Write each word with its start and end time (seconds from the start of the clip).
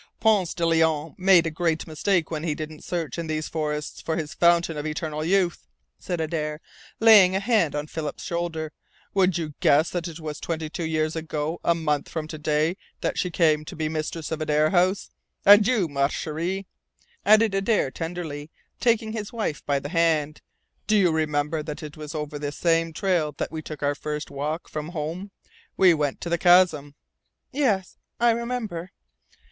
"Ponce 0.19 0.55
de 0.55 0.65
Leon 0.65 1.13
made 1.19 1.45
a 1.45 1.51
great 1.51 1.85
mistake 1.85 2.31
when 2.31 2.41
he 2.43 2.55
didn't 2.55 2.83
search 2.83 3.19
in 3.19 3.27
these 3.27 3.47
forests 3.47 4.01
for 4.01 4.15
his 4.17 4.33
fountain 4.33 4.75
of 4.75 4.87
eternal 4.87 5.23
youth," 5.23 5.67
said 5.99 6.19
Adare, 6.19 6.59
laying 6.99 7.35
a 7.35 7.39
hand 7.39 7.75
on 7.75 7.85
Philip's 7.85 8.23
shoulder. 8.23 8.73
"Would 9.13 9.37
you 9.37 9.53
guess 9.59 9.91
that 9.91 10.07
it 10.07 10.19
was 10.19 10.39
twenty 10.39 10.71
two 10.71 10.85
years 10.85 11.15
ago 11.15 11.61
a 11.63 11.75
month 11.75 12.09
from 12.09 12.27
to 12.29 12.39
day 12.39 12.77
that 13.01 13.19
she 13.19 13.29
came 13.29 13.63
to 13.65 13.75
be 13.75 13.87
mistress 13.89 14.31
of 14.31 14.41
Adare 14.41 14.71
House? 14.71 15.11
And 15.45 15.67
you, 15.67 15.87
Ma 15.87 16.07
Cheri," 16.07 16.65
added 17.23 17.53
Adare 17.53 17.91
tenderly, 17.91 18.49
taking 18.79 19.11
his 19.13 19.31
wife 19.31 19.63
by 19.67 19.77
the 19.77 19.89
hand, 19.89 20.41
"Do 20.87 20.97
you 20.97 21.11
remember 21.11 21.61
that 21.61 21.83
it 21.83 21.95
was 21.95 22.15
over 22.15 22.39
this 22.39 22.57
same 22.57 22.91
trail 22.91 23.33
that 23.37 23.51
we 23.51 23.61
took 23.61 23.83
our 23.83 23.93
first 23.93 24.31
walk 24.31 24.67
from 24.67 24.89
home? 24.93 25.29
We 25.77 25.93
went 25.93 26.21
to 26.21 26.29
the 26.29 26.39
Chasm." 26.39 26.95
"Yes, 27.51 27.97
I 28.19 28.31
remember." 28.31 28.89